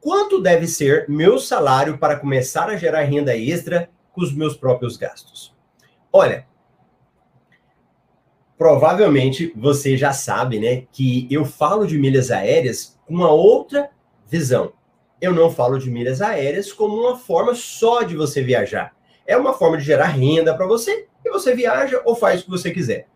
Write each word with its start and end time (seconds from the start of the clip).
quanto 0.00 0.40
deve 0.40 0.66
ser 0.66 1.08
meu 1.08 1.38
salário 1.38 1.98
para 1.98 2.18
começar 2.18 2.68
a 2.68 2.76
gerar 2.76 3.02
renda 3.02 3.36
extra 3.36 3.90
com 4.12 4.22
os 4.22 4.34
meus 4.34 4.56
próprios 4.56 4.96
gastos? 4.96 5.54
Olha, 6.12 6.46
provavelmente 8.58 9.52
você 9.56 9.96
já 9.96 10.12
sabe, 10.12 10.58
né, 10.58 10.84
que 10.92 11.26
eu 11.30 11.44
falo 11.44 11.86
de 11.86 11.98
milhas 11.98 12.30
aéreas 12.30 12.98
com 13.06 13.14
uma 13.14 13.30
outra 13.30 13.90
visão. 14.26 14.72
Eu 15.20 15.34
não 15.34 15.50
falo 15.50 15.78
de 15.78 15.90
milhas 15.90 16.22
aéreas 16.22 16.72
como 16.72 16.96
uma 16.96 17.16
forma 17.16 17.54
só 17.54 18.02
de 18.02 18.16
você 18.16 18.42
viajar. 18.42 18.94
É 19.26 19.36
uma 19.36 19.52
forma 19.52 19.76
de 19.76 19.84
gerar 19.84 20.06
renda 20.06 20.56
para 20.56 20.66
você 20.66 21.06
e 21.24 21.30
você 21.30 21.54
viaja 21.54 22.00
ou 22.04 22.16
faz 22.16 22.40
o 22.40 22.44
que 22.44 22.50
você 22.50 22.70
quiser. 22.70 23.06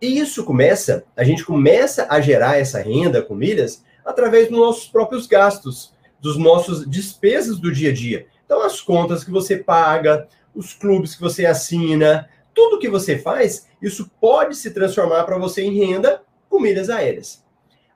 E 0.00 0.18
isso 0.18 0.44
começa, 0.44 1.04
a 1.16 1.24
gente 1.24 1.44
começa 1.44 2.06
a 2.10 2.20
gerar 2.20 2.58
essa 2.58 2.80
renda 2.80 3.22
com 3.22 3.34
milhas 3.34 3.84
através 4.04 4.48
dos 4.48 4.58
nossos 4.58 4.86
próprios 4.86 5.26
gastos, 5.26 5.92
dos 6.20 6.36
nossos 6.36 6.88
despesas 6.88 7.58
do 7.58 7.72
dia 7.72 7.90
a 7.90 7.94
dia. 7.94 8.26
Então, 8.44 8.62
as 8.62 8.80
contas 8.80 9.24
que 9.24 9.30
você 9.30 9.56
paga, 9.56 10.28
os 10.54 10.72
clubes 10.72 11.14
que 11.14 11.20
você 11.20 11.46
assina, 11.46 12.28
tudo 12.54 12.78
que 12.78 12.88
você 12.88 13.18
faz, 13.18 13.68
isso 13.80 14.10
pode 14.20 14.56
se 14.56 14.70
transformar 14.70 15.24
para 15.24 15.38
você 15.38 15.62
em 15.62 15.76
renda 15.76 16.22
com 16.48 16.60
milhas 16.60 16.88
aéreas. 16.88 17.44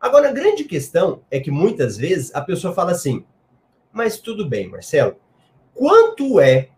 Agora, 0.00 0.28
a 0.28 0.32
grande 0.32 0.64
questão 0.64 1.22
é 1.30 1.40
que 1.40 1.50
muitas 1.50 1.96
vezes 1.96 2.34
a 2.34 2.40
pessoa 2.40 2.74
fala 2.74 2.92
assim: 2.92 3.24
mas 3.92 4.18
tudo 4.18 4.48
bem, 4.48 4.68
Marcelo, 4.68 5.16
quanto 5.74 6.40
é 6.40 6.68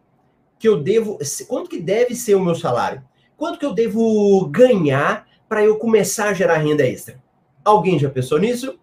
que 0.59 0.69
eu 0.69 0.83
devo, 0.83 1.19
quanto 1.49 1.71
que 1.71 1.81
deve 1.81 2.15
ser 2.15 2.35
o 2.35 2.45
meu 2.45 2.55
salário? 2.55 3.03
Quanto 3.37 3.59
que 3.59 3.65
eu 3.65 3.73
devo 3.73 4.47
ganhar 4.47 5.27
para 5.49 5.65
eu 5.65 5.77
começar 5.77 6.29
a 6.29 6.35
gerar 6.35 6.59
renda 6.59 6.87
extra? 6.87 7.23
Alguém 7.65 7.99
já 7.99 8.11
pensou 8.11 8.39
nisso? 8.39 8.79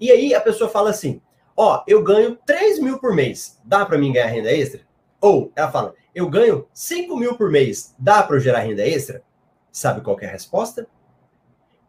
E 0.00 0.10
aí 0.10 0.34
a 0.34 0.40
pessoa 0.40 0.70
fala 0.70 0.90
assim: 0.90 1.20
ó, 1.56 1.82
eu 1.86 2.02
ganho 2.02 2.38
3 2.46 2.80
mil 2.80 2.98
por 2.98 3.14
mês, 3.14 3.60
dá 3.64 3.84
para 3.84 3.98
mim 3.98 4.12
ganhar 4.12 4.26
renda 4.26 4.52
extra? 4.52 4.80
Ou 5.20 5.52
ela 5.56 5.70
fala, 5.70 5.94
eu 6.14 6.28
ganho 6.30 6.66
5 6.72 7.16
mil 7.16 7.36
por 7.36 7.50
mês, 7.50 7.94
dá 7.98 8.22
para 8.22 8.36
eu 8.36 8.40
gerar 8.40 8.60
renda 8.60 8.86
extra? 8.86 9.22
Sabe 9.72 10.00
qual 10.00 10.18
é 10.20 10.26
a 10.26 10.30
resposta? 10.30 10.86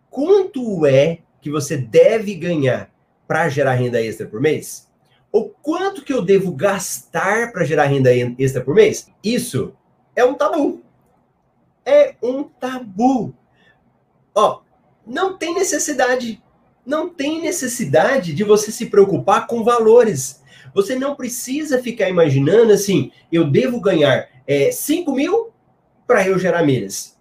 Quanto 0.09 0.85
é 0.85 1.19
que 1.41 1.49
você 1.49 1.77
deve 1.77 2.33
ganhar 2.35 2.91
para 3.27 3.47
gerar 3.49 3.73
renda 3.73 4.01
extra 4.01 4.27
por 4.27 4.41
mês? 4.41 4.89
Ou 5.31 5.49
quanto 5.61 6.03
que 6.03 6.11
eu 6.11 6.23
devo 6.23 6.51
gastar 6.51 7.51
para 7.51 7.63
gerar 7.63 7.85
renda 7.85 8.09
extra 8.39 8.63
por 8.63 8.73
mês? 8.73 9.11
Isso 9.23 9.75
é 10.15 10.25
um 10.25 10.33
tabu. 10.33 10.81
É 11.85 12.15
um 12.21 12.43
tabu. 12.43 13.35
Ó, 14.33 14.61
não 15.05 15.37
tem 15.37 15.53
necessidade. 15.53 16.43
Não 16.89 17.07
tem 17.07 17.39
necessidade 17.39 18.33
de 18.33 18.43
você 18.43 18.71
se 18.71 18.87
preocupar 18.87 19.45
com 19.45 19.63
valores. 19.63 20.41
Você 20.73 20.95
não 20.95 21.13
precisa 21.13 21.83
ficar 21.83 22.09
imaginando 22.09 22.73
assim, 22.73 23.11
eu 23.31 23.47
devo 23.47 23.79
ganhar 23.79 24.27
é, 24.47 24.71
5 24.71 25.11
mil 25.13 25.51
para 26.07 26.27
eu 26.27 26.39
gerar 26.39 26.63
milhas. 26.63 27.15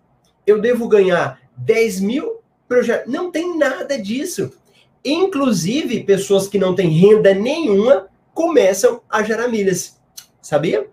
Eu 0.47 0.59
devo 0.59 0.89
ganhar 0.89 1.39
10 1.55 2.01
mil 2.01 2.41
para 2.67 2.79
eu 2.79 2.83
gerar. 2.83 3.07
Não 3.07 3.31
tem 3.31 3.59
nada 3.59 4.01
disso. 4.01 4.51
Inclusive, 5.05 6.03
pessoas 6.03 6.49
que 6.49 6.57
não 6.57 6.75
têm 6.75 6.89
renda 6.89 7.35
nenhuma 7.35 8.09
começam 8.33 9.03
a 9.07 9.23
gerar 9.23 9.49
milhas. 9.49 10.01
Sabia? 10.41 10.89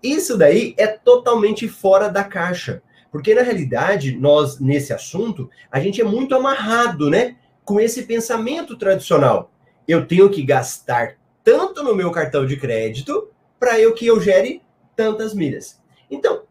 Isso 0.00 0.38
daí 0.38 0.72
é 0.78 0.86
totalmente 0.86 1.66
fora 1.66 2.06
da 2.06 2.22
caixa. 2.22 2.80
Porque, 3.10 3.34
na 3.34 3.42
realidade, 3.42 4.16
nós, 4.16 4.60
nesse 4.60 4.92
assunto, 4.92 5.50
a 5.68 5.80
gente 5.80 6.00
é 6.00 6.04
muito 6.04 6.32
amarrado, 6.36 7.10
né? 7.10 7.38
Com 7.64 7.80
esse 7.80 8.04
pensamento 8.04 8.76
tradicional. 8.76 9.50
Eu 9.86 10.06
tenho 10.06 10.30
que 10.30 10.42
gastar 10.42 11.16
tanto 11.44 11.82
no 11.82 11.94
meu 11.94 12.10
cartão 12.10 12.46
de 12.46 12.56
crédito 12.56 13.28
para 13.58 13.78
eu 13.78 13.94
que 13.94 14.06
eu 14.06 14.20
gere 14.20 14.62
tantas 14.94 15.34
milhas. 15.34 15.80
Então, 16.10 16.42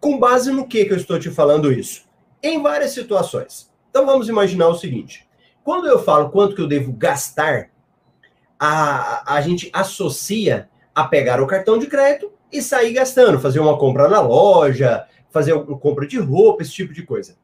com 0.00 0.18
base 0.18 0.50
no 0.50 0.66
que, 0.66 0.84
que 0.84 0.92
eu 0.92 0.96
estou 0.96 1.18
te 1.18 1.30
falando 1.30 1.72
isso? 1.72 2.04
Em 2.42 2.60
várias 2.60 2.92
situações. 2.92 3.70
Então 3.88 4.04
vamos 4.06 4.28
imaginar 4.28 4.68
o 4.68 4.74
seguinte: 4.74 5.28
quando 5.62 5.86
eu 5.86 6.02
falo 6.02 6.30
quanto 6.30 6.56
que 6.56 6.60
eu 6.60 6.66
devo 6.66 6.92
gastar, 6.92 7.70
a, 8.58 9.34
a 9.36 9.40
gente 9.40 9.70
associa 9.72 10.68
a 10.94 11.04
pegar 11.04 11.40
o 11.40 11.46
cartão 11.46 11.78
de 11.78 11.86
crédito 11.86 12.32
e 12.50 12.60
sair 12.60 12.92
gastando, 12.92 13.38
fazer 13.38 13.60
uma 13.60 13.78
compra 13.78 14.08
na 14.08 14.20
loja, 14.20 15.06
fazer 15.30 15.52
uma 15.52 15.78
compra 15.78 16.06
de 16.06 16.18
roupa, 16.18 16.62
esse 16.62 16.72
tipo 16.72 16.92
de 16.92 17.02
coisa. 17.02 17.36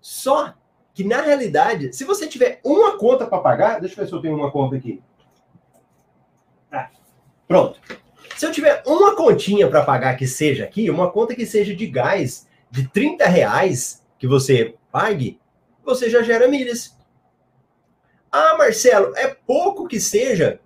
Só 0.00 0.54
que 0.96 1.04
na 1.04 1.20
realidade, 1.20 1.92
se 1.92 2.04
você 2.04 2.26
tiver 2.26 2.58
uma 2.64 2.96
conta 2.96 3.26
para 3.26 3.38
pagar, 3.38 3.80
deixa 3.80 3.96
eu 3.96 3.98
ver 4.02 4.08
se 4.08 4.14
eu 4.14 4.22
tenho 4.22 4.34
uma 4.34 4.50
conta 4.50 4.76
aqui. 4.76 5.02
Pronto. 7.46 7.78
Se 8.34 8.46
eu 8.46 8.50
tiver 8.50 8.82
uma 8.86 9.14
continha 9.14 9.68
para 9.68 9.84
pagar 9.84 10.16
que 10.16 10.26
seja 10.26 10.64
aqui, 10.64 10.88
uma 10.88 11.10
conta 11.10 11.34
que 11.34 11.44
seja 11.44 11.76
de 11.76 11.86
gás 11.86 12.48
de 12.70 12.88
30 12.88 13.26
reais 13.26 14.02
que 14.18 14.26
você 14.26 14.74
pague, 14.90 15.38
você 15.84 16.08
já 16.08 16.22
gera 16.22 16.48
milhas. 16.48 16.96
Ah, 18.32 18.56
Marcelo, 18.56 19.14
é 19.18 19.28
pouco 19.28 19.86
que 19.86 20.00
seja. 20.00 20.58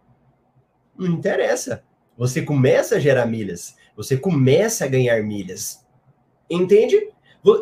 Não 0.96 1.08
interessa. 1.08 1.82
Você 2.16 2.40
começa 2.40 2.96
a 2.96 3.00
gerar 3.00 3.26
milhas. 3.26 3.74
Você 3.96 4.16
começa 4.16 4.84
a 4.84 4.88
ganhar 4.88 5.20
milhas. 5.24 5.84
Entende? 6.48 7.10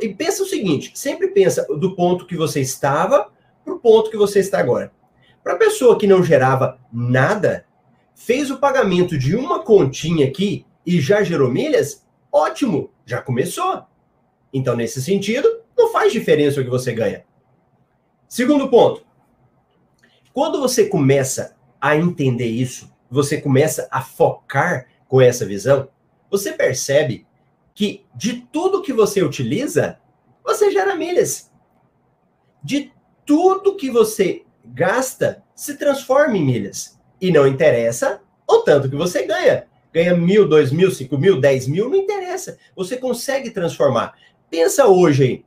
E 0.02 0.08
pensa 0.08 0.42
o 0.42 0.46
seguinte: 0.46 0.92
sempre 0.94 1.28
pensa 1.28 1.66
do 1.76 1.94
ponto 1.94 2.26
que 2.26 2.36
você 2.36 2.60
estava 2.60 3.30
para 3.64 3.74
o 3.74 3.78
ponto 3.78 4.10
que 4.10 4.16
você 4.16 4.40
está 4.40 4.58
agora. 4.58 4.92
Para 5.42 5.54
a 5.54 5.58
pessoa 5.58 5.98
que 5.98 6.06
não 6.06 6.22
gerava 6.22 6.78
nada, 6.92 7.64
fez 8.14 8.50
o 8.50 8.58
pagamento 8.58 9.16
de 9.16 9.36
uma 9.36 9.62
continha 9.62 10.26
aqui 10.26 10.66
e 10.84 11.00
já 11.00 11.22
gerou 11.22 11.50
milhas, 11.50 12.04
ótimo, 12.32 12.90
já 13.06 13.22
começou. 13.22 13.84
Então, 14.52 14.74
nesse 14.74 15.00
sentido, 15.00 15.60
não 15.76 15.92
faz 15.92 16.12
diferença 16.12 16.60
o 16.60 16.64
que 16.64 16.70
você 16.70 16.92
ganha. 16.92 17.24
Segundo 18.28 18.68
ponto. 18.68 19.06
Quando 20.32 20.60
você 20.60 20.86
começa 20.86 21.56
a 21.80 21.96
entender 21.96 22.46
isso, 22.46 22.92
você 23.10 23.40
começa 23.40 23.88
a 23.90 24.00
focar 24.00 24.86
com 25.06 25.20
essa 25.20 25.46
visão, 25.46 25.88
você 26.30 26.52
percebe 26.52 27.26
que 27.78 28.04
de 28.12 28.40
tudo 28.52 28.82
que 28.82 28.92
você 28.92 29.22
utiliza, 29.22 30.00
você 30.42 30.68
gera 30.72 30.96
milhas. 30.96 31.48
De 32.60 32.92
tudo 33.24 33.76
que 33.76 33.88
você 33.88 34.42
gasta, 34.64 35.44
se 35.54 35.76
transforma 35.76 36.36
em 36.36 36.44
milhas. 36.44 36.98
E 37.20 37.30
não 37.30 37.46
interessa 37.46 38.20
o 38.48 38.62
tanto 38.62 38.90
que 38.90 38.96
você 38.96 39.24
ganha. 39.24 39.68
Ganha 39.92 40.16
mil, 40.16 40.48
dois 40.48 40.72
mil, 40.72 40.90
cinco 40.90 41.16
mil, 41.16 41.40
dez 41.40 41.68
mil, 41.68 41.88
não 41.88 41.94
interessa. 41.94 42.58
Você 42.74 42.96
consegue 42.96 43.52
transformar. 43.52 44.14
Pensa 44.50 44.88
hoje 44.88 45.22
aí. 45.22 45.44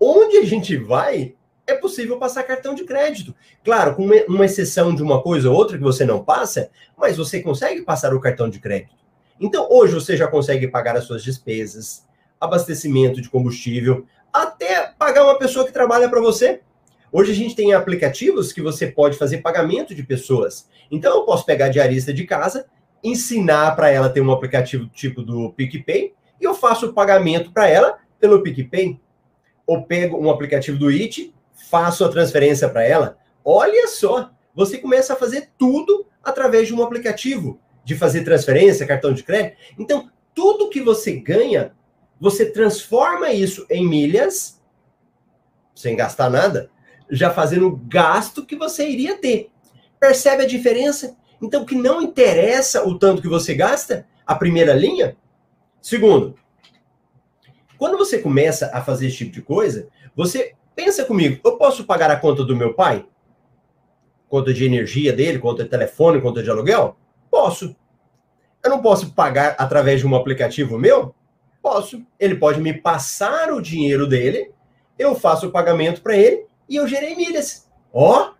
Onde 0.00 0.38
a 0.38 0.44
gente 0.46 0.78
vai, 0.78 1.34
é 1.66 1.74
possível 1.74 2.18
passar 2.18 2.42
cartão 2.44 2.74
de 2.74 2.84
crédito. 2.84 3.34
Claro, 3.62 3.96
com 3.96 4.08
uma 4.28 4.46
exceção 4.46 4.94
de 4.94 5.02
uma 5.02 5.22
coisa 5.22 5.50
ou 5.50 5.56
outra 5.56 5.76
que 5.76 5.84
você 5.84 6.06
não 6.06 6.24
passa, 6.24 6.70
mas 6.96 7.18
você 7.18 7.42
consegue 7.42 7.82
passar 7.82 8.14
o 8.14 8.20
cartão 8.20 8.48
de 8.48 8.58
crédito. 8.58 8.99
Então, 9.40 9.66
hoje 9.70 9.94
você 9.94 10.18
já 10.18 10.28
consegue 10.28 10.68
pagar 10.68 10.96
as 10.96 11.04
suas 11.04 11.24
despesas, 11.24 12.06
abastecimento 12.38 13.22
de 13.22 13.30
combustível, 13.30 14.04
até 14.30 14.92
pagar 14.98 15.24
uma 15.24 15.38
pessoa 15.38 15.64
que 15.64 15.72
trabalha 15.72 16.10
para 16.10 16.20
você. 16.20 16.60
Hoje 17.10 17.32
a 17.32 17.34
gente 17.34 17.56
tem 17.56 17.72
aplicativos 17.72 18.52
que 18.52 18.60
você 18.60 18.86
pode 18.86 19.16
fazer 19.16 19.38
pagamento 19.38 19.94
de 19.94 20.02
pessoas. 20.02 20.68
Então 20.90 21.16
eu 21.16 21.24
posso 21.24 21.46
pegar 21.46 21.66
a 21.66 21.70
diarista 21.70 22.12
de 22.12 22.24
casa, 22.24 22.66
ensinar 23.02 23.74
para 23.74 23.90
ela 23.90 24.10
ter 24.10 24.20
um 24.20 24.30
aplicativo 24.30 24.86
tipo 24.88 25.22
do 25.22 25.50
PicPay 25.54 26.12
e 26.40 26.44
eu 26.44 26.54
faço 26.54 26.86
o 26.86 26.92
pagamento 26.92 27.50
para 27.50 27.66
ela 27.66 27.98
pelo 28.20 28.42
PicPay. 28.42 29.00
Ou 29.66 29.84
pego 29.84 30.18
um 30.18 30.30
aplicativo 30.30 30.78
do 30.78 30.88
It, 30.88 31.34
faço 31.70 32.04
a 32.04 32.08
transferência 32.08 32.68
para 32.68 32.84
ela. 32.84 33.16
Olha 33.44 33.88
só, 33.88 34.30
você 34.54 34.78
começa 34.78 35.14
a 35.14 35.16
fazer 35.16 35.50
tudo 35.58 36.06
através 36.22 36.68
de 36.68 36.74
um 36.74 36.82
aplicativo, 36.82 37.58
de 37.84 37.94
fazer 37.94 38.24
transferência, 38.24 38.86
cartão 38.86 39.12
de 39.12 39.22
crédito. 39.22 39.56
Então, 39.78 40.10
tudo 40.34 40.68
que 40.70 40.80
você 40.80 41.12
ganha, 41.12 41.72
você 42.20 42.46
transforma 42.46 43.32
isso 43.32 43.66
em 43.70 43.86
milhas 43.86 44.60
sem 45.74 45.96
gastar 45.96 46.28
nada 46.28 46.70
já 47.10 47.30
fazendo 47.30 47.66
o 47.66 47.76
gasto 47.76 48.46
que 48.46 48.56
você 48.56 48.88
iria 48.88 49.18
ter. 49.18 49.50
Percebe 49.98 50.44
a 50.44 50.46
diferença? 50.46 51.16
Então, 51.42 51.64
que 51.64 51.74
não 51.74 52.00
interessa 52.00 52.86
o 52.86 52.98
tanto 52.98 53.20
que 53.20 53.28
você 53.28 53.54
gasta, 53.54 54.06
a 54.26 54.34
primeira 54.34 54.72
linha. 54.74 55.16
Segundo, 55.82 56.36
quando 57.76 57.98
você 57.98 58.18
começa 58.18 58.70
a 58.72 58.82
fazer 58.82 59.08
esse 59.08 59.16
tipo 59.16 59.32
de 59.32 59.42
coisa, 59.42 59.88
você 60.14 60.54
pensa 60.76 61.04
comigo, 61.04 61.40
eu 61.44 61.56
posso 61.56 61.84
pagar 61.84 62.10
a 62.10 62.16
conta 62.16 62.44
do 62.44 62.56
meu 62.56 62.74
pai? 62.74 63.06
Conta 64.28 64.54
de 64.54 64.64
energia 64.64 65.12
dele, 65.12 65.38
conta 65.38 65.64
de 65.64 65.70
telefone, 65.70 66.20
conta 66.20 66.42
de 66.42 66.50
aluguel? 66.50 66.96
Posso. 67.40 67.74
Eu 68.62 68.68
não 68.68 68.82
posso 68.82 69.14
pagar 69.14 69.56
através 69.58 70.00
de 70.00 70.06
um 70.06 70.14
aplicativo 70.14 70.78
meu? 70.78 71.14
Posso. 71.62 72.04
Ele 72.18 72.34
pode 72.34 72.60
me 72.60 72.74
passar 72.74 73.50
o 73.50 73.62
dinheiro 73.62 74.06
dele, 74.06 74.52
eu 74.98 75.14
faço 75.14 75.48
o 75.48 75.50
pagamento 75.50 76.02
para 76.02 76.14
ele 76.14 76.44
e 76.68 76.76
eu 76.76 76.86
gerei 76.86 77.16
milhas. 77.16 77.66
Ó, 77.94 78.32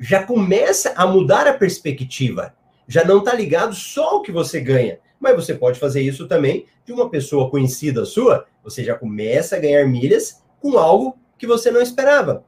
já 0.00 0.22
começa 0.22 0.94
a 0.96 1.06
mudar 1.06 1.46
a 1.46 1.52
perspectiva. 1.52 2.54
Já 2.88 3.04
não 3.04 3.18
está 3.18 3.34
ligado 3.34 3.74
só 3.74 4.14
ao 4.14 4.22
que 4.22 4.32
você 4.32 4.60
ganha, 4.60 4.98
mas 5.20 5.36
você 5.36 5.54
pode 5.54 5.78
fazer 5.78 6.00
isso 6.00 6.26
também 6.26 6.64
de 6.86 6.94
uma 6.94 7.10
pessoa 7.10 7.50
conhecida 7.50 8.06
sua. 8.06 8.46
Você 8.64 8.82
já 8.82 8.94
começa 8.94 9.56
a 9.56 9.60
ganhar 9.60 9.86
milhas 9.86 10.42
com 10.58 10.78
algo 10.78 11.18
que 11.36 11.46
você 11.46 11.70
não 11.70 11.82
esperava. 11.82 12.46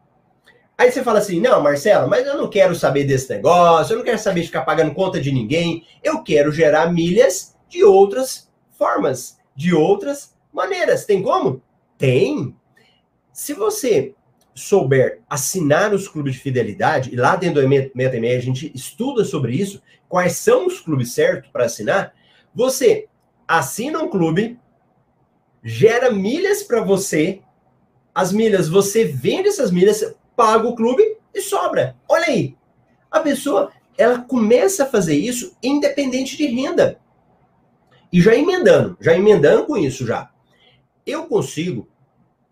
Aí 0.78 0.92
você 0.92 1.02
fala 1.02 1.18
assim: 1.18 1.40
não, 1.40 1.60
Marcelo, 1.60 2.08
mas 2.08 2.24
eu 2.24 2.36
não 2.36 2.48
quero 2.48 2.72
saber 2.76 3.02
desse 3.02 3.28
negócio, 3.28 3.92
eu 3.92 3.98
não 3.98 4.04
quero 4.04 4.18
saber 4.18 4.42
de 4.42 4.46
ficar 4.46 4.62
pagando 4.62 4.94
conta 4.94 5.20
de 5.20 5.32
ninguém, 5.32 5.84
eu 6.04 6.22
quero 6.22 6.52
gerar 6.52 6.92
milhas 6.92 7.56
de 7.68 7.82
outras 7.82 8.48
formas, 8.70 9.38
de 9.56 9.74
outras 9.74 10.36
maneiras. 10.52 11.04
Tem 11.04 11.20
como? 11.20 11.60
Tem. 11.98 12.54
Se 13.32 13.52
você 13.54 14.14
souber 14.54 15.20
assinar 15.28 15.92
os 15.92 16.06
clubes 16.08 16.34
de 16.34 16.40
fidelidade, 16.40 17.12
e 17.12 17.16
lá 17.16 17.34
dentro 17.36 17.60
do 17.60 17.68
Meta 17.68 18.16
e 18.16 18.36
a 18.36 18.40
gente 18.40 18.72
estuda 18.74 19.24
sobre 19.24 19.54
isso, 19.54 19.82
quais 20.08 20.36
são 20.36 20.66
os 20.66 20.80
clubes 20.80 21.12
certos 21.12 21.50
para 21.50 21.64
assinar, 21.64 22.14
você 22.54 23.08
assina 23.46 24.00
um 24.00 24.08
clube, 24.08 24.58
gera 25.62 26.10
milhas 26.10 26.62
para 26.62 26.82
você, 26.82 27.40
as 28.14 28.32
milhas, 28.32 28.68
você 28.68 29.04
vende 29.04 29.48
essas 29.48 29.70
milhas, 29.70 30.14
paga 30.38 30.68
o 30.68 30.76
clube 30.76 31.02
e 31.34 31.40
sobra. 31.40 31.96
Olha 32.08 32.26
aí. 32.26 32.56
A 33.10 33.18
pessoa, 33.18 33.72
ela 33.98 34.20
começa 34.20 34.84
a 34.84 34.86
fazer 34.86 35.16
isso 35.16 35.56
independente 35.60 36.36
de 36.36 36.46
renda. 36.46 37.00
E 38.12 38.20
já 38.20 38.36
emendando, 38.36 38.96
já 39.00 39.16
emendando 39.16 39.66
com 39.66 39.76
isso 39.76 40.06
já. 40.06 40.30
Eu 41.04 41.26
consigo 41.26 41.88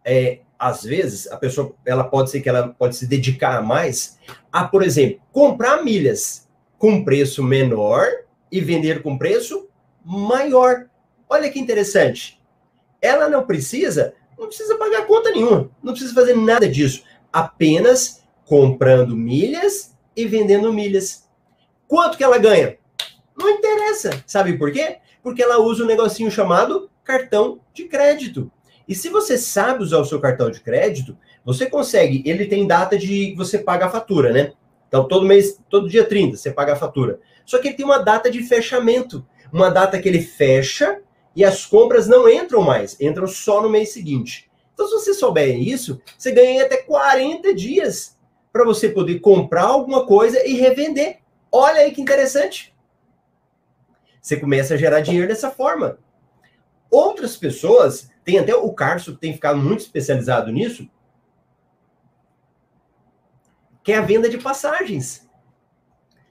é, 0.04 0.40
às 0.58 0.82
vezes, 0.82 1.30
a 1.30 1.36
pessoa 1.36 1.76
ela 1.84 2.02
pode 2.02 2.30
ser 2.30 2.40
que 2.40 2.48
ela 2.48 2.68
pode 2.68 2.96
se 2.96 3.06
dedicar 3.06 3.62
mais 3.62 4.18
a, 4.50 4.64
por 4.64 4.82
exemplo, 4.82 5.20
comprar 5.30 5.84
milhas 5.84 6.48
com 6.78 7.04
preço 7.04 7.40
menor 7.40 8.06
e 8.50 8.60
vender 8.60 9.00
com 9.00 9.16
preço 9.16 9.68
maior. 10.04 10.86
Olha 11.28 11.50
que 11.50 11.60
interessante. 11.60 12.40
Ela 13.00 13.28
não 13.28 13.46
precisa, 13.46 14.14
não 14.36 14.48
precisa 14.48 14.76
pagar 14.76 15.06
conta 15.06 15.30
nenhuma, 15.30 15.70
não 15.82 15.92
precisa 15.92 16.14
fazer 16.14 16.34
nada 16.34 16.68
disso, 16.68 17.04
apenas 17.36 18.22
comprando 18.46 19.14
milhas 19.14 19.94
e 20.16 20.24
vendendo 20.24 20.72
milhas. 20.72 21.28
Quanto 21.86 22.16
que 22.16 22.24
ela 22.24 22.38
ganha? 22.38 22.78
Não 23.36 23.50
interessa. 23.50 24.24
Sabe 24.26 24.56
por 24.56 24.72
quê? 24.72 25.00
Porque 25.22 25.42
ela 25.42 25.58
usa 25.58 25.84
um 25.84 25.86
negocinho 25.86 26.30
chamado 26.30 26.90
cartão 27.04 27.60
de 27.74 27.84
crédito. 27.84 28.50
E 28.88 28.94
se 28.94 29.10
você 29.10 29.36
sabe 29.36 29.82
usar 29.82 29.98
o 29.98 30.04
seu 30.06 30.18
cartão 30.18 30.50
de 30.50 30.60
crédito, 30.60 31.14
você 31.44 31.66
consegue, 31.66 32.22
ele 32.24 32.46
tem 32.46 32.66
data 32.66 32.96
de 32.96 33.34
você 33.36 33.58
paga 33.58 33.84
a 33.84 33.90
fatura, 33.90 34.32
né? 34.32 34.52
Então, 34.88 35.06
todo 35.06 35.26
mês, 35.26 35.60
todo 35.68 35.90
dia 35.90 36.04
30, 36.04 36.38
você 36.38 36.50
paga 36.50 36.72
a 36.72 36.76
fatura. 36.76 37.20
Só 37.44 37.58
que 37.58 37.68
ele 37.68 37.76
tem 37.76 37.84
uma 37.84 37.98
data 37.98 38.30
de 38.30 38.42
fechamento, 38.44 39.26
uma 39.52 39.68
data 39.68 40.00
que 40.00 40.08
ele 40.08 40.22
fecha 40.22 41.02
e 41.34 41.44
as 41.44 41.66
compras 41.66 42.06
não 42.06 42.26
entram 42.26 42.62
mais, 42.62 42.98
entram 42.98 43.26
só 43.26 43.60
no 43.60 43.68
mês 43.68 43.92
seguinte. 43.92 44.45
Então, 44.76 44.86
se 44.86 44.92
você 44.92 45.14
souber 45.14 45.58
isso, 45.58 46.02
você 46.18 46.30
ganha 46.30 46.66
até 46.66 46.76
40 46.76 47.54
dias 47.54 48.14
para 48.52 48.62
você 48.62 48.90
poder 48.90 49.20
comprar 49.20 49.62
alguma 49.62 50.04
coisa 50.04 50.46
e 50.46 50.52
revender. 50.52 51.20
Olha 51.50 51.80
aí 51.80 51.92
que 51.92 52.02
interessante. 52.02 52.76
Você 54.20 54.36
começa 54.36 54.74
a 54.74 54.76
gerar 54.76 55.00
dinheiro 55.00 55.26
dessa 55.26 55.50
forma. 55.50 55.98
Outras 56.90 57.38
pessoas 57.38 58.10
tem 58.22 58.38
até 58.38 58.54
o 58.54 58.70
Carso 58.74 59.14
que 59.14 59.20
tem 59.20 59.32
ficado 59.32 59.58
muito 59.58 59.80
especializado 59.80 60.52
nisso, 60.52 60.86
que 63.82 63.92
é 63.92 63.96
a 63.96 64.02
venda 64.02 64.28
de 64.28 64.36
passagens. 64.36 65.26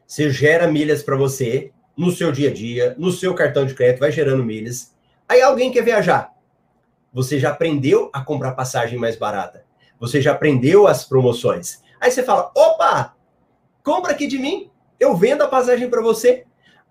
Você 0.06 0.30
gera 0.30 0.72
milhas 0.72 1.02
para 1.02 1.16
você 1.16 1.72
no 1.98 2.12
seu 2.12 2.32
dia 2.32 2.50
a 2.50 2.54
dia, 2.54 2.94
no 2.96 3.12
seu 3.12 3.34
cartão 3.34 3.66
de 3.66 3.74
crédito, 3.74 4.02
vai 4.02 4.12
gerando 4.12 4.44
milhas. 4.44 4.94
Aí 5.28 5.42
alguém 5.42 5.72
quer 5.72 5.84
viajar. 5.84 6.35
Você 7.16 7.40
já 7.40 7.52
aprendeu 7.52 8.10
a 8.12 8.20
comprar 8.20 8.52
passagem 8.52 9.00
mais 9.00 9.16
barata. 9.16 9.64
Você 9.98 10.22
já 10.22 10.34
aprendeu 10.34 10.86
as 10.86 11.06
promoções. 11.06 11.82
Aí 11.98 12.12
você 12.12 12.22
fala: 12.22 12.52
opa, 12.54 13.16
compra 13.82 14.12
aqui 14.12 14.28
de 14.28 14.38
mim, 14.38 14.70
eu 15.00 15.16
vendo 15.16 15.42
a 15.42 15.48
passagem 15.48 15.90
para 15.90 16.02
você. 16.02 16.44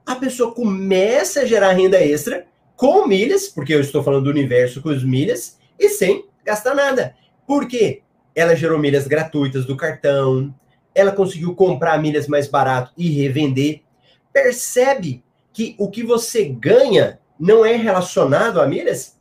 A 0.07 0.17
pessoa 0.17 0.55
começa 0.55 1.43
a 1.43 1.45
gerar 1.45 1.73
renda 1.73 2.03
extra 2.03 2.47
com 2.75 3.07
milhas, 3.07 3.49
porque 3.49 3.75
eu 3.75 3.83
estou 3.83 4.03
falando 4.03 4.25
do 4.25 4.31
universo 4.31 4.81
com 4.81 4.89
as 4.89 5.05
milhas, 5.05 5.59
e 5.79 5.91
sem 5.91 6.27
gastar 6.43 6.75
nada. 6.75 7.15
Por 7.47 7.69
quê? 7.69 8.01
Ela 8.35 8.57
gerou 8.57 8.79
milhas 8.79 9.07
gratuitas 9.07 9.67
do 9.67 9.77
cartão, 9.77 10.55
ela 10.95 11.13
conseguiu 11.13 11.55
comprar 11.55 12.01
milhas 12.01 12.27
mais 12.27 12.49
barato 12.49 12.93
e 12.97 13.11
revender. 13.11 13.83
Percebe 14.33 15.23
que 15.53 15.77
o 15.79 15.91
que 15.91 16.03
você 16.03 16.47
ganha 16.47 17.21
não 17.39 17.63
é 17.63 17.77
relacionado 17.77 18.59
a 18.59 18.67
milhas? 18.67 19.15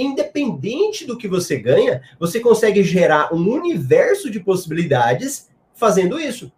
Independente 0.00 1.04
do 1.04 1.18
que 1.18 1.26
você 1.26 1.56
ganha, 1.56 2.02
você 2.18 2.38
consegue 2.38 2.82
gerar 2.84 3.34
um 3.34 3.48
universo 3.50 4.30
de 4.30 4.38
possibilidades 4.38 5.48
fazendo 5.74 6.20
isso. 6.20 6.52